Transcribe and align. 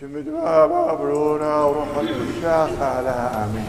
شمد 0.00 0.24
بابا 0.24 0.94
برونا 0.94 1.64
وروح 1.64 1.88
الشاخ 1.98 2.70
على 2.80 3.10
آمين. 3.10 3.68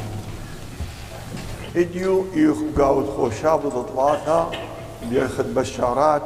اجيو 1.75 2.25
يقاود 2.33 3.09
خوشاب 3.17 3.62
ثلاثة 3.70 4.47
ياخذ 5.12 5.54
بشارات 5.54 6.21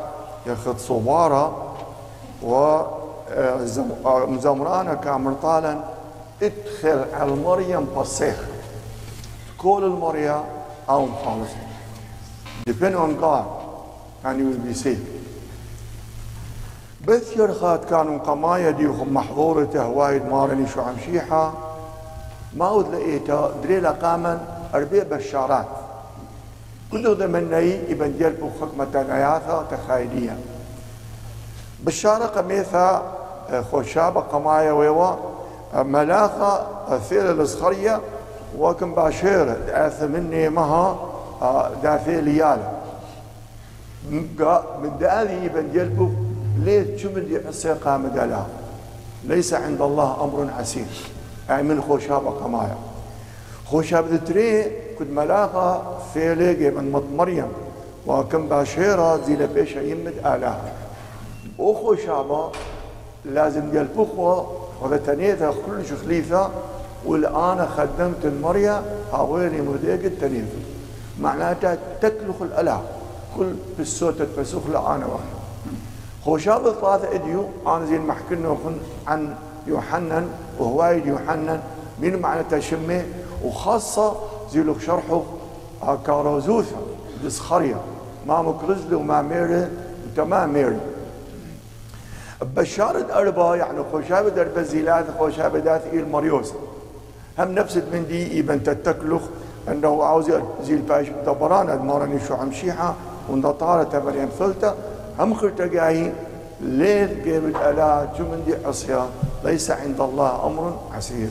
ياخذ 0.47 0.77
صبارة 0.77 1.75
و 2.43 2.81
مزمرانة 4.07 4.93
كامل 4.93 5.35
طالا 5.41 5.83
ادخل 6.41 7.05
على 7.13 7.33
المريم 7.33 7.85
بصيخ. 7.85 8.45
كل 9.57 9.83
المريا 9.83 10.43
أو 10.89 11.05
مخلص 11.05 11.51
depend 12.69 12.95
on 12.95 13.21
God 13.21 13.45
and 14.25 14.39
you 14.39 14.47
will 14.49 14.65
be 14.67 14.73
saved. 14.73 15.07
بث 17.07 17.37
يرخات 17.37 17.85
كانوا 17.85 18.17
قمايا 18.19 18.71
ديهم 18.71 19.13
محظورته 19.13 19.87
وايد 19.87 20.25
مارني 20.25 20.67
شو 20.67 20.81
عم 20.81 20.95
شيحة. 21.05 21.53
ما 22.53 22.69
ود 22.69 22.95
لقيته 22.95 23.49
دريلا 23.63 23.91
قاما 23.91 24.39
أربيع 24.75 25.03
بشارات. 25.03 25.65
كله 26.91 27.13
ضمني 27.13 27.91
ابن 27.91 28.17
جلبو 28.19 28.49
حكمة 28.61 29.03
نياثا 29.09 29.65
تخايلية 29.71 30.37
بشارة 31.79 32.25
قميثة 32.25 33.01
خوشابة 33.71 34.21
قمايا 34.21 34.71
ويوا 34.71 35.15
ملاخة 35.75 36.67
ثيل 36.97 37.41
الصخرية 37.41 38.01
وكم 38.57 38.95
باشير 38.95 39.57
دعث 39.67 40.03
مني 40.03 40.49
مها 40.49 40.97
دافي 41.83 42.21
ليالة 42.21 42.71
من 44.09 44.97
دالي 44.99 45.45
ابن 45.45 45.71
جلبو 45.73 46.09
ليه 46.59 47.07
بدي 47.07 47.47
عصي 47.47 47.73
قام 47.73 48.19
قالها 48.19 48.47
ليس 49.23 49.53
عند 49.53 49.81
الله 49.81 50.23
أمر 50.23 50.49
عسير 50.59 50.85
أي 51.49 51.63
من 51.63 51.81
خوشابه 51.81 52.29
قمايا 52.29 52.77
خوشابه 53.65 54.17
تري 54.17 54.71
كنت 54.99 55.09
ملاقة 55.09 55.97
في 56.13 56.35
ليقي 56.35 56.71
من 56.71 56.91
مط 56.91 57.03
مريم. 57.15 57.47
وكم 58.07 58.49
باشيرة 58.49 59.25
زي 59.25 59.35
لبيشة 59.35 59.79
يمد 59.79 60.13
آلاها 60.25 60.73
وخوشابة 61.59 62.51
لازم 63.25 63.71
ديال 63.71 63.87
بخوة 63.97 64.51
وغتنيتها 64.81 65.51
كل 65.65 65.97
خليفة 66.05 66.49
والآن 67.05 67.67
خدمت 67.77 68.25
المريا 68.25 68.83
هاويني 69.13 69.61
مديق 69.61 70.03
التنيث 70.03 70.45
معناتها 71.19 71.77
تكلخ 72.01 72.41
الأله 72.41 72.81
كل 73.37 73.53
بالصوت 73.77 74.21
تفسخ 74.21 74.67
لآنا 74.67 75.05
واحد. 75.05 75.42
خوشاب 76.25 76.67
الثلاثة 76.67 77.15
اديو 77.15 77.45
أنا 77.67 77.85
زين 77.85 78.01
محكي 78.01 78.35
عن 79.07 79.35
يوحنن 79.67 80.29
وهوايد 80.59 81.05
يوحنن 81.05 81.59
من 81.99 82.19
معنى 82.19 82.43
تشمة 82.51 83.05
وخاصة 83.45 84.15
زي 84.51 84.63
لك 84.63 84.81
شرحه 84.81 85.23
كاروزوثا 86.05 86.75
دسخريا 87.25 87.77
ما 88.27 88.41
مكرزلي 88.41 88.95
وما 88.95 89.21
ميري 89.21 89.67
وتما 90.05 90.45
ميري 90.45 90.79
بشارة 92.41 93.13
أربا 93.13 93.55
يعني 93.55 93.79
خوشابة 93.91 94.29
درب 94.29 94.59
زيلات 94.59 95.05
خوشابة 95.19 95.59
داث 95.59 95.87
إيل 95.93 96.09
مريوس 96.09 96.53
هم 97.39 97.51
نفس 97.51 97.77
من 97.77 98.05
دي 98.07 98.39
إبن 98.39 98.63
تتكلخ 98.63 99.21
أنه 99.67 100.03
عاوز 100.03 100.31
زي 100.63 100.73
الباش 100.73 101.07
دبران 101.25 101.69
أدمارني 101.69 102.19
شو 102.27 102.33
عم 102.33 102.51
شيحة 102.51 102.95
ونطارة 103.29 104.03
مريم 104.05 104.29
ثلثة 104.39 104.75
هم 105.19 105.33
خرتقاهي 105.33 106.11
ليل 106.61 107.23
قيم 107.23 107.45
الآلات 107.45 108.09
شو 108.17 108.23
من 108.23 108.43
دي 108.45 108.67
عصيا 108.67 109.09
ليس 109.43 109.71
عند 109.71 110.01
الله 110.01 110.45
أمر 110.45 110.79
عسير. 110.95 111.29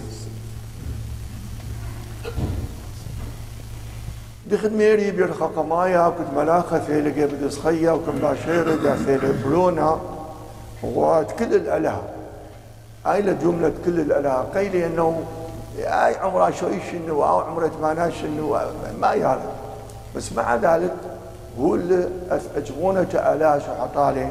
دخل 4.46 4.70
ميري 4.70 5.10
بيرخى 5.10 5.44
قمايا 5.44 6.08
كنت 6.08 6.26
ملاخة 6.36 6.78
في 6.78 7.00
لقي 7.00 7.26
بدسخية 7.26 7.90
وكم 7.90 8.12
باشيرة 8.12 8.74
دا 8.74 8.94
في 8.94 9.18
برونا 9.44 10.00
وكل 10.84 11.54
الأله 11.54 12.02
هاي 13.06 13.22
جملة 13.22 13.72
كل 13.84 14.00
الأله 14.00 14.32
قيلي 14.54 14.86
أنه 14.86 15.22
أي 15.78 16.16
عمرة 16.16 16.50
شوي 16.50 16.80
شنو 16.90 17.24
أو 17.24 17.40
عمرة 17.40 17.68
ثمانية 17.68 18.10
شنو 18.10 18.58
ما 19.00 19.14
يعرف 19.14 19.42
بس 20.16 20.32
مع 20.32 20.56
ذلك 20.56 20.94
اللي 21.58 22.08
اجغونه 22.56 23.06
الا 23.14 23.58
شو 23.58 23.72
حطالي 23.80 24.30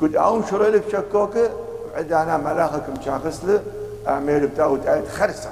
كنت 0.00 0.16
اون 0.16 0.44
شريلك 0.50 0.82
شكوكه 0.92 1.50
بعد 1.94 2.12
أنا 2.12 2.36
ملاخك 2.36 2.82
مشاخص 3.00 3.44
له 3.44 3.62
اعمل 4.08 4.46
بتاعه 4.46 4.78
تعيد 4.84 5.08
خرسة. 5.08 5.50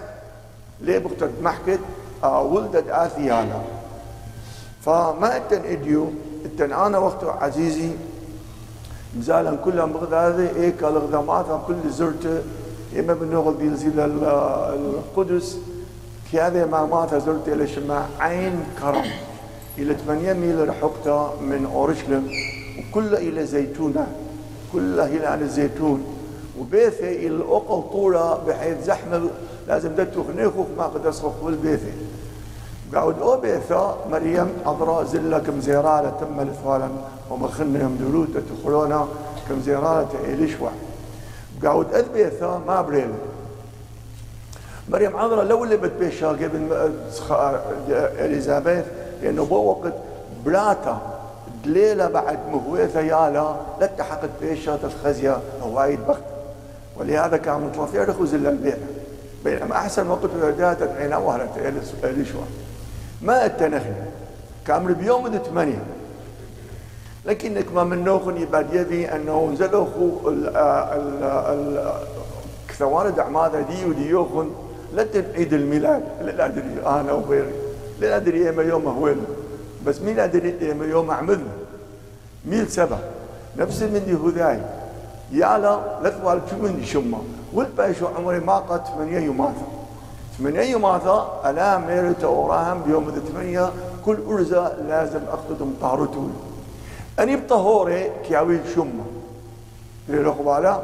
ليه 0.81 0.99
بقتت 0.99 1.31
محكت؟ 1.43 1.81
آه 2.25 2.43
ولدت 2.43 2.89
آثيانا. 2.89 3.63
فما 4.85 5.37
اتن 5.37 5.65
إديو 5.65 6.11
اتن 6.45 6.73
أنا 6.73 6.99
وقت 6.99 7.25
عزيزي 7.25 7.91
مزالا 9.17 9.57
كلها 9.57 9.85
بغداد 9.85 10.41
إيك 10.57 10.83
الغدامات 10.83 11.47
كل 11.67 11.91
زرته 11.91 12.43
إما 12.99 13.15
بنغل 13.15 13.77
زي 13.77 13.89
القدس. 13.97 15.59
هذه 16.33 16.65
ما 16.65 16.87
مات 16.87 17.15
زرت 17.15 17.49
إلى 17.49 17.67
شما 17.67 18.07
عين 18.21 18.65
كرم. 18.81 19.05
إلى 19.79 19.95
8 19.95 20.33
ميل 20.33 20.69
رحقتها 20.69 21.35
من 21.41 21.71
اورشلم 21.75 22.31
وكلها 22.79 23.19
إلى 23.19 23.47
زيتونه 23.47 24.07
كلها 24.73 25.07
إلى 25.07 25.27
عن 25.27 25.43
الزيتون. 25.43 26.05
وبيثه 26.61 27.09
إلى 27.09 27.27
الأقل 27.27 27.83
طوله 27.93 28.35
بحيث 28.47 28.85
زحمة 28.85 29.31
لازم 29.69 29.89
دتو 29.89 30.25
خنيخوك 30.25 30.67
ما 30.79 30.85
قد 30.85 31.07
اسخخ 31.07 31.33
بالبيثه 31.45 31.93
قاعد 32.95 33.19
أو 33.19 33.41
بيثا 33.41 33.99
مريم 34.11 34.49
عذراء 34.67 35.05
زلة 35.05 35.39
كم 35.39 35.61
زيرالة 35.61 36.11
تم 36.21 36.41
الفالا 36.41 36.89
ومخنا 37.31 37.83
يوم 37.83 37.97
دروتة 38.01 38.43
تخلونا 38.63 39.09
كم 39.49 39.61
زيرالة 39.61 40.09
إليشوع 40.25 40.71
قاعد 41.65 41.95
أذبيثا 41.95 42.63
ما 42.67 42.83
بريل 42.83 43.11
مريم 44.89 45.17
عذراء 45.17 45.45
لو 45.45 45.65
اللي 45.65 45.77
بتبيشها 45.77 46.29
قبل 46.29 46.69
إليزابيث. 48.19 48.85
لأنه 49.23 49.45
بو 49.45 49.71
وقت 49.71 49.93
براتا 50.47 50.99
دليلة 51.65 52.09
بعد 52.09 52.39
مهويثة 52.53 53.01
يالا 53.01 53.57
لتحقت 53.81 54.31
بيشا 54.41 54.77
تتخزيا 54.77 55.41
هوايد 55.63 55.99
بخت. 56.09 56.23
ولهذا 56.97 57.37
كان 57.37 57.61
مطلفيا 57.61 58.05
رخوز 58.05 58.35
الا 58.35 58.51
البيع. 58.51 58.77
بينما 59.45 59.77
أحسن 59.77 60.11
وقت 60.11 60.31
ولدات 60.43 60.83
عينا 60.83 61.17
وهرت 61.17 61.51
اليشوا 62.05 62.41
ما 63.23 63.47
التنخي 63.47 63.93
كامل 64.67 64.95
بيوم 64.95 65.39
ثمانية 65.39 65.83
لكنك 67.25 67.73
ما 67.75 67.85
من 67.85 68.05
نوخن 68.05 68.37
يبعد 68.37 68.75
يبي 68.75 69.09
أنه 69.09 69.51
نزلوا 69.53 69.87
كثوان 72.69 73.15
دعماده 73.15 73.61
دي 73.61 73.85
ودي 73.85 74.09
يوخن 74.09 74.51
لا 74.95 75.07
عيد 75.35 75.53
الميلاد. 75.53 76.03
لا 76.21 76.47
أدري 76.47 76.83
أنا 76.87 77.13
وغيري. 77.13 77.53
لا 78.01 78.17
أدري 78.17 78.47
ايما 78.47 78.63
يوم 78.63 78.87
هوين 78.89 79.17
بس 79.87 80.01
مين 80.01 80.19
أدري 80.19 80.59
ايما 80.61 80.87
يوم 80.87 81.11
اعمل 81.11 81.41
ميل 82.45 82.69
سبع. 82.69 82.99
نفس 83.57 83.83
من 83.83 84.03
دي 84.07 84.15
هذاي 84.15 84.61
يالا 85.33 85.81
شو 86.51 86.57
من 86.57 86.85
شمه. 86.85 87.19
والبايشو 87.53 88.07
عمري 88.07 88.41
ما 88.41 88.57
قد 88.59 88.85
ثمانية 88.85 89.19
يوماتا 89.19 89.67
ثمانية 90.39 90.63
يوماتا 90.63 91.41
أنا 91.45 91.79
ميرت 91.79 92.25
وراهم 92.25 92.83
بيوم 92.83 93.09
الثمانية 93.09 93.71
كل 94.05 94.19
أرزة 94.29 94.73
لازم 94.89 95.21
أخذهم 95.33 95.75
طهرته 95.81 96.31
أني 97.21 97.37
بطهوري 97.37 98.11
كياوي 98.29 98.59
شمة. 98.75 99.05
للقبالة 100.09 100.83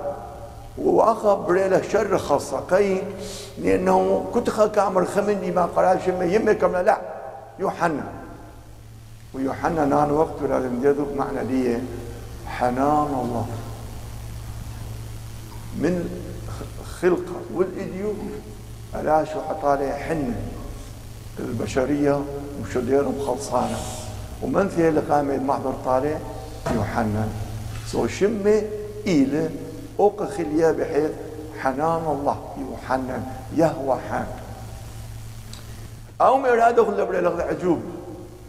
واخا 0.78 1.34
بريله 1.34 1.82
شر 1.82 2.18
خاصة 2.18 2.60
قي 2.60 3.02
لأنه 3.62 4.26
كنت 4.34 4.50
خاك 4.50 4.78
عمر 4.78 5.04
خمني 5.04 5.50
ما 5.50 5.66
قرأ 5.66 5.98
شمة 6.06 6.24
يمي 6.24 6.54
كملا 6.54 6.82
لا؟ 6.82 7.00
يوحنا. 7.58 8.12
ويوحنا 9.34 9.84
نان 9.84 10.10
وقت 10.10 10.42
لازم 10.48 10.86
يذوق 10.86 11.08
معنى 11.16 11.44
دي 11.44 11.78
حنان 12.46 13.08
الله. 13.22 13.46
من 15.78 16.10
خلقة 17.00 17.40
والإديو 17.54 18.12
ألا 18.94 19.24
شو 19.24 19.40
حطالي 19.40 19.92
حنة. 19.92 20.36
البشرية 21.38 22.20
وشدير 22.62 23.08
مخلصانة 23.08 23.78
ومن 24.42 24.68
فيها 24.68 24.88
اللي 24.88 25.00
قام 25.00 25.46
محضر 25.46 25.74
طالع؟ 25.84 26.18
يوحنا. 26.74 27.28
سو 27.86 28.06
شمة 28.06 28.62
إلى 29.06 29.50
أوق 30.00 30.24
خليا 30.24 30.72
بحيث 30.72 31.10
حنان 31.60 32.02
الله 32.06 32.38
يوحنا 32.58 33.22
يهوى 33.56 33.98
حان. 34.10 34.26
أو 36.20 36.36
ما 36.36 36.48
يراد 36.48 36.78
أخذ 36.78 37.00
لبري 37.00 37.20
لغد 37.20 37.40
عجوب. 37.40 37.80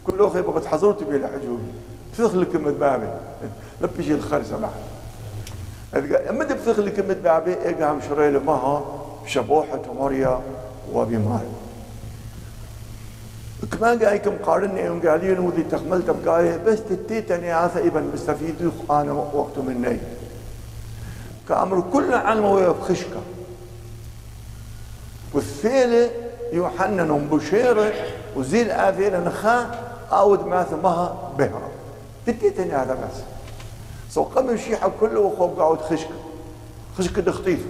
كل 0.07 0.25
أخي 0.25 0.41
بقت 0.41 0.65
حضرت 0.65 1.03
بي 1.03 1.15
العجوب 1.15 1.59
تدخل 2.17 2.43
كلمة 2.43 2.71
بابي 2.71 3.07
لبشي 3.81 4.13
الخرسة 4.13 4.57
بعد 4.57 6.13
امد 6.13 6.53
بثخلي 6.53 6.91
كمت 6.91 7.17
بابي 7.17 7.53
ايقا 7.53 7.91
هم 7.91 8.01
شريل 8.09 8.43
مها 8.43 8.83
شبوحة 9.25 9.81
مريا 9.99 10.41
وبمال. 10.93 11.47
كمان 13.71 14.03
قايكم 14.03 14.37
قارني 14.45 14.81
يوم 14.81 15.01
قالين 15.01 15.39
وذي 15.39 15.63
تخملت 15.63 16.09
بقايه 16.09 16.57
بس 16.57 16.79
تتيتني 16.89 17.53
هذا 17.53 17.79
إبن 17.79 18.11
مستفيد 18.13 18.71
أنا 18.91 19.11
وقت 19.11 19.57
مني. 19.57 19.97
كأمر 21.49 21.83
كل 21.93 22.13
علمه 22.13 22.67
بخشكه 22.71 23.21
والثيلة 25.33 26.11
يوحنا 26.53 27.03
بشيرة 27.31 27.93
وزيل 28.35 28.71
آذينا 28.71 29.19
نخا 29.19 29.71
أود 30.11 30.47
ما 30.47 30.63
ثمها 30.63 31.31
بهرة. 31.37 31.69
تتيتني 32.25 32.71
هذا 32.71 32.93
بس. 32.93 33.21
سو 34.09 34.23
قم 34.23 34.49
الشيحة 34.49 34.91
كله 34.99 35.19
وخوب 35.19 35.59
قاعد 35.59 35.81
خشكة. 35.81 36.15
خشكة 36.97 37.21
دخطيف. 37.21 37.65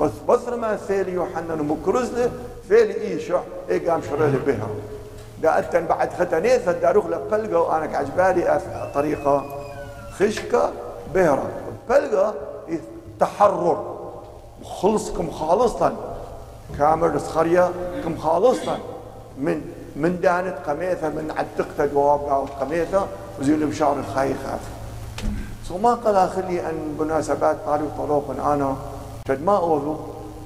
بس 0.00 0.10
بصر 0.28 0.56
ما 0.56 0.76
ثيلي 0.76 1.12
يوحنا 1.12 1.54
مكرزلة 1.54 2.30
ثيلي 2.68 3.00
إيشع 3.00 3.40
إيه 3.68 3.90
قام 3.90 4.02
شريلي 4.02 4.38
بهرة. 4.46 4.76
دا 5.42 5.58
أتن 5.58 5.86
بعد 5.86 6.10
ختنيثة 6.12 6.72
داروخ 6.72 7.06
لقلقة 7.06 7.60
وأنا 7.60 7.96
عجبالي 7.96 8.60
طريقة 8.94 9.44
خشكة 10.18 10.72
بهرة. 11.14 11.50
بلقة 11.88 12.34
تحرر. 13.20 14.00
خلصكم 14.64 15.30
خالصا 15.30 15.92
كامل 16.78 17.20
سخرية 17.20 17.70
كم 18.04 18.18
خالصا 18.18 18.78
من 19.38 19.60
من 19.96 20.20
دانت 20.20 20.56
قميثة 20.66 21.08
من 21.08 21.30
عتقتها 21.36 21.86
جواب 21.86 22.20
قاوت 22.20 22.50
قميثة 22.50 23.06
وزيل 23.40 23.66
بشعر 23.66 23.98
الخاي 23.98 24.34
خاف. 24.34 24.60
سو 25.68 25.78
ما 25.78 25.94
قال 25.94 26.16
اخلي 26.16 26.70
أن 26.70 26.96
مناسبات 26.98 27.56
قالوا 27.66 27.88
طلوق 27.98 28.30
أنا 28.30 28.76
تد 29.24 29.42
ما 29.42 29.56
اوذو 29.56 29.96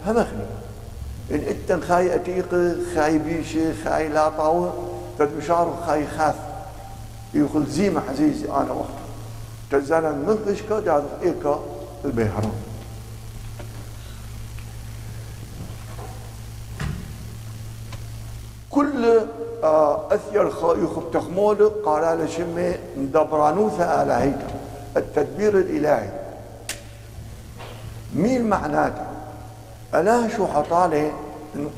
همخني. 0.06 0.46
إن 1.30 1.40
إتن 1.48 1.80
خاي 1.80 2.14
أتيق 2.14 2.76
خاي 2.94 3.18
بيشي 3.18 3.74
خاي 3.84 4.08
لا 4.08 4.28
طاوة 4.28 4.72
تد 5.18 5.38
بشعر 5.38 5.74
خاي 5.86 6.06
خاف. 6.06 6.34
يقول 7.34 7.66
زيمة 7.66 8.02
عزيزي 8.10 8.50
أنا 8.50 8.72
وقت. 8.72 9.04
تزالا 9.70 10.10
من 10.10 10.44
قشكا 10.48 10.80
داد 10.80 11.04
إيكا. 11.22 11.60
البيهران 12.04 12.52
كل 18.70 19.20
آه، 19.64 20.14
اثير 20.14 20.46
يخب 20.60 21.10
تخمول 21.12 21.68
قال 21.84 22.18
له 22.18 22.26
شمي 22.26 22.74
دبرانوثة 22.96 24.02
آلهيك 24.02 24.38
التدبير 24.96 25.58
الإلهي. 25.58 26.08
مين 28.14 28.48
معناته؟ 28.48 29.06
اله 29.94 30.36
شو 30.36 30.46
حطالي 30.46 31.12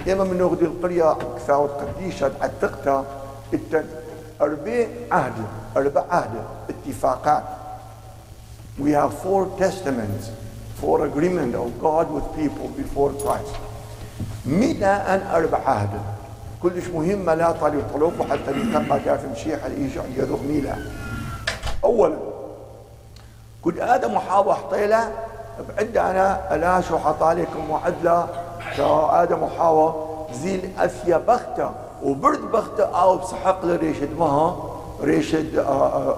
ياما 0.07 0.25
من 0.25 0.39
نغدي 0.39 0.65
القرية 0.65 1.17
كثاوت 1.37 1.71
قديشة 1.71 2.31
عتقتها 2.41 3.05
أربع 4.41 4.87
عهد 5.13 5.33
أربع 5.77 6.05
عهد 6.11 6.31
اتفاقات. 6.71 7.43
We 8.79 8.91
have 8.93 9.13
four 9.23 9.47
testaments, 9.59 10.31
four 10.81 11.07
agreement 11.07 11.55
of 11.55 11.81
God 11.81 12.11
with 12.11 12.27
people 12.37 12.69
before 12.77 13.11
Christ. 13.23 13.55
مئة 14.47 14.87
أن 15.15 15.21
أربع 15.35 15.59
عهد. 15.59 16.01
كلش 16.63 16.89
مهمة 16.89 17.35
لا 17.35 17.53
طالب 17.53 17.83
طلب 17.95 18.21
وحتى 18.21 18.51
يتبقى 18.51 19.01
كاف 19.01 19.25
مشيح 19.33 19.65
الإيش 19.65 19.93
يذوق 20.17 20.41
ميلا 20.43 20.77
أولا 21.85 22.17
كل 23.65 23.81
آدم 23.81 24.15
وحواء 24.15 24.55
حطيلة 24.55 25.13
بعد 25.77 25.97
أنا 25.97 26.55
ألا 26.55 26.81
شو 26.81 26.99
حطالكم 26.99 27.71
وعدلا 27.71 28.27
آدم 29.23 29.43
وحواء 29.43 30.07
زيل 30.43 30.71
أثيا 30.79 31.19
بختة 31.19 31.71
وبرد 32.03 32.41
بختة 32.53 32.85
أو 32.85 33.17
بسحق 33.19 33.65
لريشد 33.65 34.19
مها 34.19 34.57
ريشد 35.03 35.59
آه، 35.59 36.17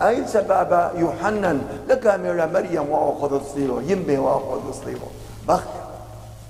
آه، 0.00 0.08
سطانة 0.08 0.08
أي 0.08 0.26
سبب 0.26 0.90
يحنن 0.94 1.60
لكاميرا 1.88 2.46
مريم 2.46 2.90
وأخذ 2.90 3.34
الصيلو 3.34 3.80
يمي 3.80 4.18
وأخذ 4.18 4.68
الصيلو 4.68 5.06
بختة 5.48 5.80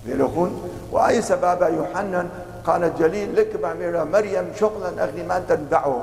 ليلوخون 0.06 0.70
وأي 0.92 1.22
سبب 1.22 1.62
يوحنا؟ 1.62 2.26
قال 2.66 2.92
جليل 2.98 3.36
لك 3.36 3.56
بعميرة 3.56 4.04
مريم 4.04 4.52
شغلا 4.60 5.04
أغني 5.04 5.22
ما 5.22 5.42
تدعو 5.48 5.96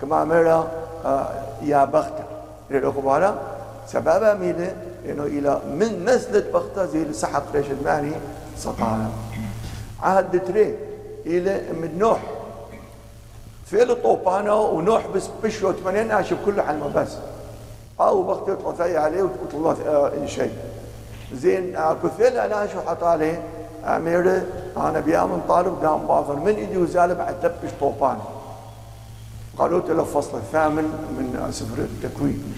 كما 0.00 0.24
ميرا 0.24 0.68
آه 1.04 1.28
يا 1.62 1.84
بختة 1.84 2.24
ليلوخون 2.70 3.04
بارا 3.04 3.38
سبب 3.86 4.40
ميلة 4.40 4.74
إنه 5.06 5.22
إلى 5.22 5.60
من 5.74 6.04
نزلت 6.04 6.54
بختة 6.54 6.86
زي 6.86 7.12
سحق 7.12 7.42
ريش 7.54 7.66
الماني 7.70 8.12
سطانا 8.58 9.10
عهد 10.02 10.44
تري 10.44 10.76
إلى 11.26 11.72
من 11.72 11.98
نوح. 11.98 12.20
فيل 13.72 14.02
طوبانا 14.02 14.52
ونوح 14.52 15.06
بس 15.14 15.28
بشو 15.42 15.72
ثمانين 15.72 16.10
أشوف 16.10 16.38
كله 16.46 16.62
على 16.62 16.78
بس. 16.94 17.12
أو 18.00 18.22
بختة 18.22 18.54
تعطي 18.54 18.96
عليه 18.96 19.22
وتطلع 19.22 19.74
آه 19.86 20.26
شيء. 20.26 20.52
زين 21.34 21.76
ثل 22.18 22.36
أنا 22.36 22.66
شو 22.66 22.80
حط 22.80 23.02
عليه. 23.02 23.42
أمير 23.84 24.42
أنا 24.76 25.00
بيامن 25.00 25.40
طالب 25.48 25.80
دام 25.82 26.06
باطل 26.06 26.36
من 26.36 26.54
ايدي 26.54 26.78
وزال 26.78 27.14
بعد 27.14 27.34
لبش 27.42 27.72
طوفان؟ 27.80 28.18
قالوا 29.58 29.80
له 29.80 30.02
الفصل 30.02 30.38
الثامن 30.38 30.84
من 31.18 31.48
سفر 31.52 31.78
التكوين. 31.78 32.54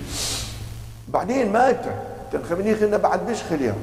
بعدين 1.08 1.52
مات. 1.52 1.84
تنخمني 2.32 2.74
خلنا 2.74 2.96
بعد 2.96 3.26
بيش 3.26 3.42
خليها 3.42 3.74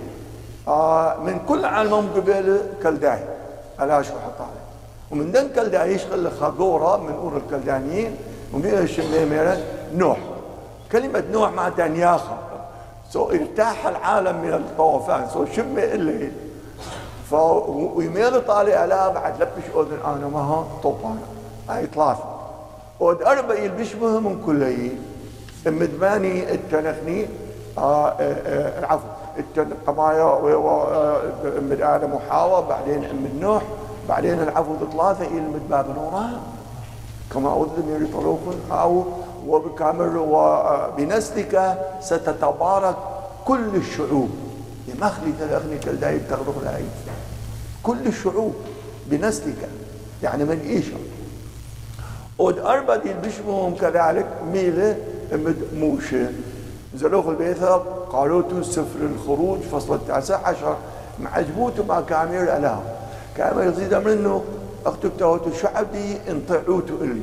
آه 0.67 1.17
من 1.17 1.39
كل 1.47 1.65
عالم 1.65 2.09
قبل 2.15 2.61
كلداي 2.83 3.19
الا 3.81 4.01
شو 4.01 4.13
حط 4.13 4.41
عليه. 4.41 4.60
ومن 5.11 5.31
دن 5.31 5.49
كلداي 5.55 5.93
يشغل 5.93 6.31
خاغورا 6.39 6.97
من 6.97 7.13
أور 7.13 7.37
الكلدانيين 7.37 8.15
ومن 8.53 8.87
شميميرة 8.87 9.57
نوح. 9.95 10.17
كلمة 10.91 11.23
نوح 11.31 11.51
معناتها 11.51 11.87
نياخة. 11.87 12.37
سو 13.09 13.29
ارتاح 13.29 13.87
العالم 13.87 14.41
من 14.41 14.53
الطوفان. 14.53 15.29
سو 15.33 15.45
شم 15.45 15.77
الليل 15.77 16.31
ف 17.29 17.33
ويميل 17.95 18.45
طالع 18.45 18.75
على 18.75 19.11
بعد 19.15 19.41
لبش 19.41 19.67
أذن 19.75 19.97
أنا 20.05 20.27
مها 20.27 20.67
طوفان. 20.83 21.19
هاي 21.69 21.85
ثلاثة. 21.85 22.23
ود 22.99 23.21
أربع 23.21 23.55
يلبش 23.55 23.93
بها 23.93 24.19
من 24.19 24.43
كليين 24.45 25.03
مدماني 25.65 26.53
التنخني 26.53 27.25
آه 27.77 28.09
آه 28.09 28.13
آه 28.19 28.79
العفو 28.79 29.03
القمايا 29.57 30.39
من 31.43 31.77
آدم 31.81 32.13
وحواء 32.13 32.61
بعدين 32.69 32.99
من 32.99 33.39
نوح. 33.41 33.63
بعدين 34.09 34.41
العفو 34.41 34.75
ثلاثة 34.91 35.25
إلى 35.25 35.41
مدباب 35.41 35.85
نوران 35.95 36.37
كما 37.33 37.63
اذن 37.63 38.05
يطلقون 38.05 38.55
أو 38.71 39.05
وبكامل 39.47 40.17
وبنسلك 40.17 41.77
ستتبارك 42.01 42.95
كل 43.45 43.75
الشعوب. 43.75 44.29
يمخلي 44.87 45.31
تلغني 45.39 45.77
كالداي 45.77 46.19
تغرق 46.19 46.55
العين 46.61 46.89
كل 47.83 48.07
الشعوب 48.07 48.53
بنسلك. 49.07 49.69
يعني 50.23 50.43
من 50.43 50.59
إيشا 50.59 50.97
ود 52.39 52.59
أربع 52.59 52.95
دي 52.95 53.13
بشمهم 53.13 53.75
كذلك 53.75 54.27
ميلة 54.53 54.97
موشة. 55.75 56.31
زلوخ 56.95 57.27
البيثة 57.27 57.77
قالوا 58.09 58.63
سفر 58.63 58.99
الخروج 59.01 59.59
فصل 59.59 59.95
التاسع 59.95 60.47
عشر. 60.47 60.75
معجبوت 61.19 61.79
مع 61.89 62.01
كامير 62.01 62.43
الألام 62.43 62.81
كامير 63.41 63.69
يزيد 63.69 63.93
منه 63.93 64.43
اكتب 64.85 65.11
توت 65.19 65.47
الشعب 65.47 65.91
دي 65.91 66.17
انطعوت 66.31 66.89
إلي. 67.01 67.21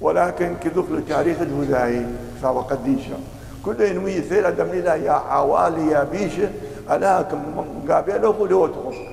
ولكن 0.00 0.54
كدخل 0.64 1.04
تاريخ 1.08 1.40
الهداي 1.40 2.06
فهو 2.42 2.60
قديشة 2.60 3.16
كل 3.64 3.80
ينوي 3.80 4.20
ثيل 4.20 4.56
دمني 4.56 4.80
لا 4.80 4.94
يا 4.94 5.12
عوالي 5.12 5.90
يا 5.90 6.04
بيشة 6.04 6.50
أنا 6.90 7.26
قابله 7.88 8.32
خلوه 8.32 8.68
تخصك 8.68 9.12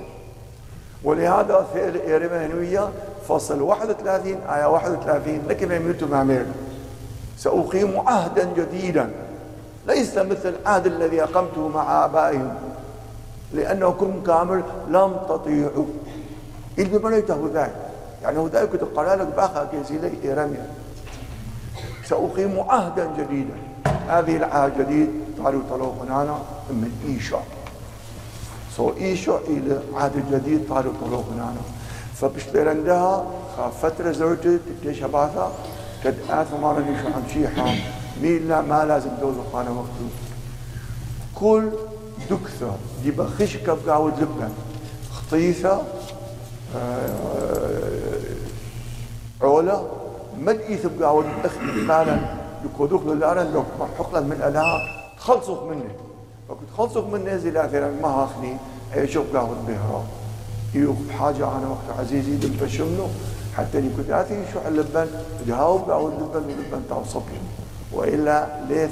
ولهذا 1.04 1.68
ثيل 1.74 2.02
إيرما 2.02 2.46
هنوية 2.46 2.90
فصل 3.28 3.62
31 3.62 4.34
آية 4.50 4.66
31 4.66 5.42
لكن 5.48 5.72
يميتوا 5.72 6.08
مع 6.08 6.44
سأقيم 7.38 8.00
عهدا 8.08 8.50
جديدا. 8.58 9.10
ليس 9.88 10.18
مثل 10.18 10.54
العهد 10.62 10.86
الذي 10.86 11.24
أقمته 11.24 11.68
مع 11.68 12.06
آبائهم. 12.06 12.54
لأنكم 13.54 14.24
كامل 14.28 14.64
لم 14.90 15.18
تطيعوا. 15.30 15.86
اللي 16.78 16.98
بنيته 16.98 17.50
ذلك 17.54 17.76
يعني 18.24 18.38
هو 18.38 18.48
ذلك 18.48 18.74
القرار 18.76 19.20
لك 19.20 19.28
باخا 19.28 19.70
كيسيلي 19.72 20.12
إيراميا 20.24 20.68
سأقيم 22.06 22.60
عهدا 22.60 23.10
جديدا. 23.18 23.54
هذه 24.08 24.38
العهد 24.38 24.80
الجديد 24.80 25.10
قالوا 25.44 25.62
طلعوا 25.70 25.94
هنا 26.04 26.40
من 26.70 26.92
إيشا 27.08 27.40
سو 28.78 28.92
إيشا 28.98 29.40
إلى 29.48 29.80
عهد 29.96 30.16
الجديد 30.16 30.70
قالوا 30.70 30.94
طلعوا 31.02 31.24
هنا 31.32 31.54
فبشترندها 32.16 33.26
فترة 33.82 34.12
زوجت 34.12 34.60
تكتش 34.84 35.00
باثا 35.04 35.52
كد 36.04 36.16
آثم 36.30 36.62
ما 36.62 36.98
شو 37.02 37.08
عم 37.08 37.24
شيحا 37.34 37.76
مين 38.22 38.48
لا 38.48 38.62
ما 38.62 38.86
لازم 38.86 39.10
دوزو 39.22 39.42
قانا 39.54 39.70
وقتو. 39.70 40.08
كل 41.36 41.70
دكثة. 42.30 42.76
دي 43.04 43.12
بخشكة 43.12 43.78
بقعود 43.86 44.14
لبن. 44.20 44.50
خطيثة. 45.14 45.82
عولا 49.42 49.82
مدئيث 50.40 50.86
بقعود 50.86 51.26
اخذ 51.46 51.62
مالا 51.62 52.20
يقودوك 52.66 53.06
للارن 53.06 53.54
لو 53.54 53.64
حقلا 54.00 54.22
من 54.22 54.32
الاها 54.32 54.80
تخلصوك 55.18 55.64
مني 55.64 55.92
وقت 56.50 56.60
تخلصوك 56.74 57.06
من 57.14 57.26
نازل 57.26 57.58
اثيرا 57.58 57.92
ما 58.02 58.08
هاخني 58.08 58.58
شوف 59.06 59.26
قهوة 59.36 59.56
بهرا. 59.68 60.04
يوك 60.74 60.98
بحاجة 61.10 61.48
أنا 61.58 61.68
وقت 61.70 62.00
عزيزي 62.00 62.36
دم 62.36 62.54
بشمنو 62.62 63.08
حتى 63.58 63.78
اللي 63.80 63.90
كنت 63.98 64.10
اثي 64.10 64.46
شو 64.54 64.60
اللبن 64.68 65.08
جاوب 65.48 65.92
قهوة 65.92 66.10
اللبن 66.10 66.44
واللبن 66.50 66.82
تاع 66.90 67.04
صبي 67.04 67.40
وإلا 67.94 68.48
ليث 68.70 68.90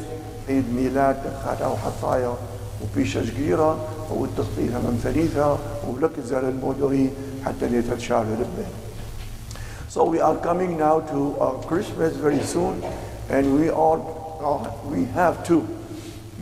عيد 0.49 0.73
ميلاد 0.75 1.17
خاتا 1.45 1.67
وحطايا 1.67 2.33
وبيشة 2.83 3.25
صغيرة 3.25 3.77
والتخطيطها 4.09 4.79
من 4.79 4.99
ثلاثة 5.03 5.57
ولك 5.87 6.19
زال 6.19 6.45
المودوي 6.45 7.09
حتى 7.46 7.68
ليتشار 7.68 8.24
لبن 8.24 8.66
So 9.88 10.04
we 10.04 10.20
are 10.20 10.36
coming 10.38 10.78
now 10.78 11.00
to 11.00 11.36
uh, 11.38 11.50
Christmas 11.68 12.16
very 12.16 12.40
soon, 12.40 12.82
and 13.28 13.60
we 13.60 13.68
are 13.68 14.00
uh, 14.40 14.72
we 14.86 15.04
have 15.12 15.44
to 15.48 15.68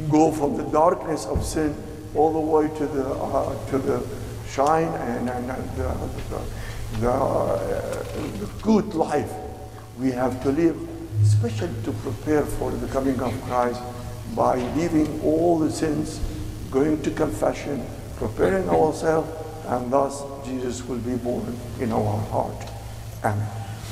go 0.09 0.30
from 0.30 0.56
the 0.56 0.62
darkness 0.70 1.26
of 1.26 1.44
sin 1.44 1.75
all 2.14 2.32
the 2.32 2.38
way 2.38 2.68
to 2.78 2.87
the 2.87 3.06
uh, 3.11 3.70
to 3.70 3.78
the 3.78 4.06
shine 4.50 4.88
and, 4.88 5.28
and, 5.30 5.50
and 5.50 5.70
the, 5.76 5.88
the, 6.30 7.00
the, 7.00 7.11
uh, 7.11 7.59
the 8.38 8.49
good 8.62 8.94
life 8.94 9.32
we 9.99 10.11
have 10.11 10.42
to 10.42 10.50
live, 10.50 10.76
especially 11.23 11.75
to 11.85 11.92
prepare 11.92 12.42
for 12.42 12.70
the 12.70 12.87
coming 12.88 13.20
of 13.20 13.32
Christ 13.42 13.80
by 14.35 14.56
leaving 14.75 15.20
all 15.23 15.59
the 15.59 15.70
sins, 15.70 16.20
going 16.70 17.02
to 17.02 17.11
confession, 17.11 17.85
preparing 18.16 18.68
ourselves, 18.68 19.28
and 19.67 19.91
thus 19.91 20.24
Jesus 20.45 20.84
will 20.88 21.00
be 21.00 21.15
born 21.15 21.57
in 21.79 21.91
our 21.91 22.17
heart. 22.29 22.69
Amen. 23.24 23.64